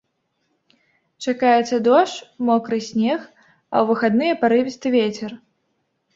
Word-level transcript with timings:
Чакаецца 1.25 1.75
дождж, 1.87 2.15
мокры 2.47 2.79
снег, 2.89 3.19
а 3.43 3.45
ў 3.45 3.93
выхадныя 3.93 4.33
парывісты 4.43 4.87
вецер. 4.99 5.31